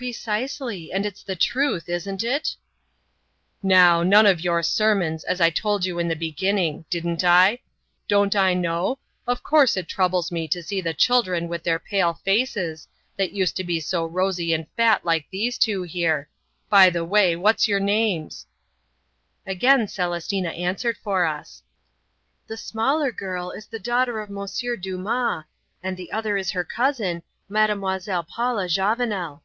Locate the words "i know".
8.34-8.98